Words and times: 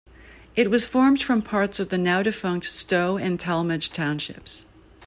It 0.55 0.71
was 0.71 0.83
formed 0.87 1.21
from 1.21 1.43
parts 1.43 1.79
of 1.79 1.89
the 1.89 1.97
now-defunct 1.99 2.65
Stow 2.65 3.19
and 3.19 3.39
Tallmadge 3.39 3.91
townships. 3.91 4.65